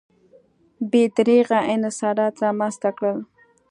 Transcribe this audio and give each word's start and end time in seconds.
بې 0.91 1.03
دریغه 1.15 1.59
انحصارات 1.73 2.35
رامنځته 2.43 2.89
کړل. 2.97 3.17